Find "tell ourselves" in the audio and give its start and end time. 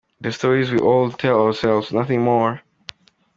0.79-1.93